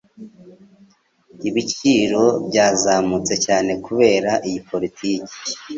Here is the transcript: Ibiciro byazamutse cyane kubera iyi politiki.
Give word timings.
Ibiciro 1.49 2.23
byazamutse 2.47 3.33
cyane 3.45 3.71
kubera 3.85 4.31
iyi 4.47 4.59
politiki. 4.69 5.33